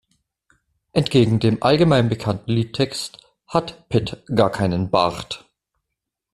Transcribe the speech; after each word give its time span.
Entgegen 0.93 1.39
dem 1.39 1.61
allgemein 1.61 2.09
bekannten 2.09 2.51
Liedtext 2.53 3.19
hat 3.45 3.87
Pit 3.87 4.23
gar 4.33 4.49
keinen 4.51 4.89
Bart. 4.89 5.47